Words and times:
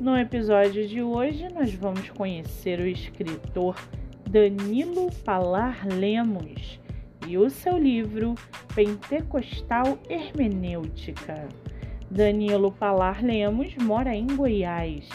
No 0.00 0.16
episódio 0.16 0.88
de 0.88 1.02
hoje, 1.02 1.46
nós 1.52 1.74
vamos 1.74 2.08
conhecer 2.08 2.80
o 2.80 2.86
escritor 2.86 3.76
Danilo 4.26 5.10
Palar 5.26 5.86
Lemos 5.86 6.80
e 7.28 7.36
o 7.36 7.50
seu 7.50 7.76
livro 7.76 8.34
Pentecostal 8.74 9.98
Hermenêutica. 10.08 11.46
Danilo 12.10 12.72
Palar 12.72 13.22
Lemos 13.22 13.76
mora 13.76 14.14
em 14.14 14.26
Goiás, 14.26 15.06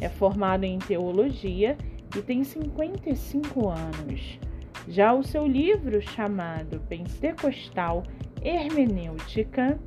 é 0.00 0.08
formado 0.08 0.62
em 0.62 0.78
teologia 0.78 1.76
e 2.16 2.22
tem 2.22 2.44
55 2.44 3.68
anos. 3.68 4.38
Já 4.86 5.12
o 5.14 5.24
seu 5.24 5.48
livro, 5.48 6.00
chamado 6.00 6.78
Pentecostal 6.88 8.04
Hermenêutica, 8.40 9.80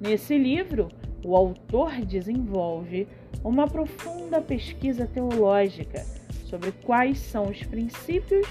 nesse 0.00 0.38
livro, 0.38 0.88
o 1.24 1.36
autor 1.36 2.00
desenvolve 2.04 3.06
uma 3.44 3.66
profunda 3.66 4.40
pesquisa 4.40 5.06
teológica 5.06 6.04
sobre 6.44 6.72
quais 6.72 7.18
são 7.18 7.48
os 7.48 7.62
princípios 7.62 8.46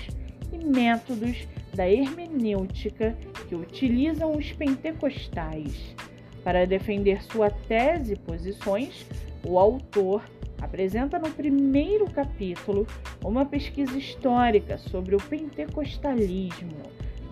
e 0.51 0.63
métodos 0.63 1.47
da 1.73 1.87
hermenêutica 1.87 3.15
que 3.47 3.55
utilizam 3.55 4.35
os 4.35 4.51
pentecostais. 4.51 5.95
Para 6.43 6.65
defender 6.65 7.21
sua 7.23 7.49
tese 7.49 8.13
e 8.13 8.19
posições, 8.19 9.05
o 9.45 9.59
autor 9.59 10.23
apresenta 10.61 11.19
no 11.19 11.29
primeiro 11.29 12.05
capítulo 12.09 12.87
uma 13.23 13.45
pesquisa 13.45 13.97
histórica 13.97 14.77
sobre 14.77 15.15
o 15.15 15.21
pentecostalismo, 15.21 16.77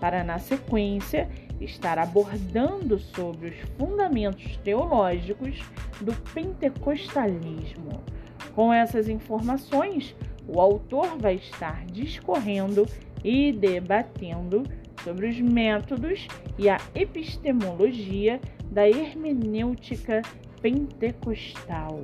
para 0.00 0.22
na 0.22 0.38
sequência 0.38 1.28
estar 1.60 1.98
abordando 1.98 2.98
sobre 2.98 3.48
os 3.48 3.56
fundamentos 3.76 4.56
teológicos 4.58 5.60
do 6.00 6.14
pentecostalismo. 6.32 8.02
Com 8.54 8.72
essas 8.72 9.08
informações, 9.08 10.14
o 10.46 10.60
autor 10.60 11.18
vai 11.18 11.34
estar 11.34 11.84
discorrendo 11.86 12.86
e 13.22 13.52
debatendo 13.52 14.64
sobre 15.02 15.28
os 15.28 15.40
métodos 15.40 16.26
e 16.58 16.68
a 16.68 16.78
epistemologia 16.94 18.40
da 18.70 18.88
hermenêutica 18.88 20.22
pentecostal. 20.60 22.02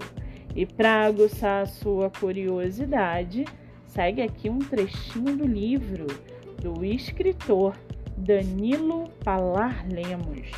E 0.54 0.64
para 0.64 1.04
aguçar 1.04 1.62
a 1.62 1.66
sua 1.66 2.10
curiosidade, 2.10 3.44
segue 3.86 4.22
aqui 4.22 4.48
um 4.48 4.58
trechinho 4.58 5.36
do 5.36 5.46
livro 5.46 6.06
do 6.60 6.84
escritor 6.84 7.74
Danilo 8.16 9.08
Palar 9.24 9.86
Lemos. 9.88 10.50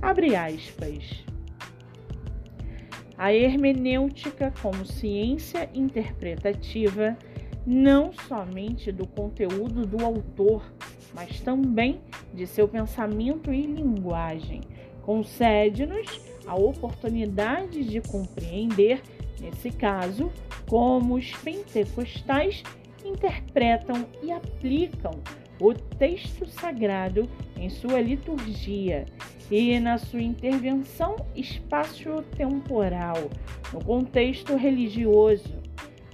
Abre 0.00 0.36
aspas. 0.36 1.24
A 3.16 3.32
hermenêutica 3.32 4.52
como 4.62 4.86
ciência 4.86 5.68
interpretativa 5.74 7.16
não 7.66 8.12
somente 8.12 8.92
do 8.92 9.06
conteúdo 9.06 9.84
do 9.84 10.04
autor, 10.04 10.62
mas 11.14 11.40
também 11.40 12.00
de 12.32 12.46
seu 12.46 12.68
pensamento 12.68 13.52
e 13.52 13.62
linguagem, 13.62 14.60
concede-nos 15.02 16.20
a 16.46 16.54
oportunidade 16.54 17.84
de 17.84 18.00
compreender, 18.00 19.02
nesse 19.40 19.70
caso, 19.70 20.30
como 20.68 21.16
os 21.16 21.32
pentecostais 21.32 22.62
interpretam 23.04 24.06
e 24.22 24.30
aplicam 24.30 25.12
o 25.60 25.74
texto 25.74 26.46
sagrado 26.46 27.28
em 27.56 27.68
sua 27.68 28.00
liturgia 28.00 29.04
e 29.50 29.78
na 29.80 29.98
sua 29.98 30.22
intervenção 30.22 31.16
espaço-temporal 31.34 33.30
no 33.72 33.84
contexto 33.84 34.56
religioso. 34.56 35.56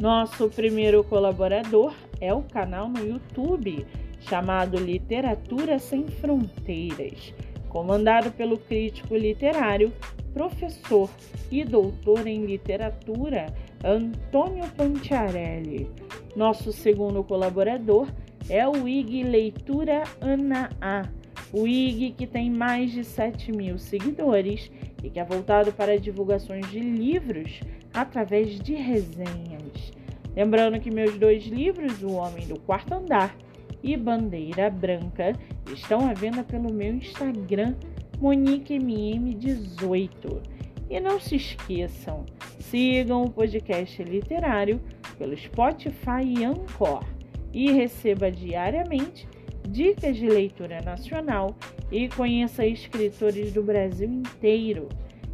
Nosso 0.00 0.48
primeiro 0.48 1.04
colaborador 1.04 1.92
é 2.20 2.32
o 2.32 2.42
canal 2.42 2.88
no 2.88 3.06
YouTube 3.06 3.86
chamado 4.20 4.78
Literatura 4.78 5.78
Sem 5.78 6.06
Fronteiras, 6.06 7.34
comandado 7.68 8.30
pelo 8.32 8.56
crítico 8.56 9.14
literário, 9.14 9.92
professor 10.32 11.10
e 11.50 11.64
doutor 11.64 12.26
em 12.26 12.44
literatura 12.44 13.46
Antônio 13.84 14.68
Pantiarelli. 14.76 15.90
Nosso 16.36 16.72
segundo 16.72 17.24
colaborador 17.24 18.08
é 18.48 18.66
o 18.68 18.86
IG 18.86 19.22
Leitura 19.22 20.04
Ana 20.20 20.70
A. 20.80 21.08
O 21.52 21.66
IG 21.66 22.12
que 22.12 22.26
tem 22.26 22.50
mais 22.50 22.92
de 22.92 23.04
7 23.04 23.50
mil 23.52 23.78
seguidores 23.78 24.70
e 25.02 25.10
que 25.10 25.18
é 25.18 25.24
voltado 25.24 25.72
para 25.72 25.98
divulgações 25.98 26.70
de 26.70 26.78
livros 26.78 27.60
através 27.92 28.60
de 28.60 28.74
resenhas. 28.74 29.92
Lembrando 30.36 30.78
que 30.78 30.90
meus 30.90 31.18
dois 31.18 31.44
livros, 31.44 32.02
O 32.02 32.12
Homem 32.12 32.46
do 32.46 32.58
Quarto 32.60 32.94
Andar 32.94 33.34
e 33.82 33.96
Bandeira 33.96 34.70
Branca, 34.70 35.32
estão 35.72 36.08
à 36.08 36.12
venda 36.12 36.44
pelo 36.44 36.72
meu 36.72 36.94
Instagram, 36.94 37.74
MoniqueMM18. 38.20 40.40
E 40.88 41.00
não 41.00 41.20
se 41.20 41.36
esqueçam, 41.36 42.26
sigam 42.58 43.22
o 43.22 43.30
podcast 43.30 44.02
literário 44.02 44.80
pelo 45.16 45.36
Spotify 45.36 46.24
e 46.24 46.44
Anchor 46.44 47.04
e 47.52 47.70
receba 47.70 48.30
diariamente 48.30 49.28
dicas 49.68 50.16
de 50.16 50.28
leitura 50.28 50.80
nacional 50.80 51.54
e 51.92 52.08
conheça 52.08 52.66
escritores 52.66 53.52
do 53.52 53.62
Brasil 53.62 54.08
inteiro. 54.08 54.88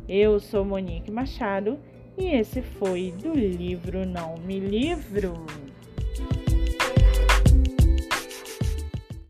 Eu 0.09 0.39
sou 0.39 0.65
Monique 0.65 1.11
Machado 1.11 1.79
e 2.19 2.29
esse 2.29 2.63
foi 2.63 3.13
do 3.13 3.33
livro 3.33 4.07
Não 4.07 4.37
Me 4.39 4.61
Livro. 4.61 5.35